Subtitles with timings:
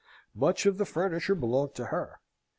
[0.33, 2.17] Much of the furniture belonged to her."